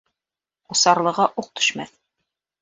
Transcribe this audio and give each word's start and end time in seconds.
Усарлыға 0.75 1.27
уҡ 1.43 1.51
төшмәҫ. 1.61 1.93